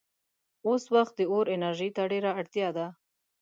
اوس 0.67 0.83
وخت 0.95 1.13
د 1.17 1.21
اور 1.31 1.45
انرژۍ 1.55 1.89
ته 1.95 2.03
ډېره 2.11 2.31
اړتیا 2.39 2.67
ده. 2.77 2.87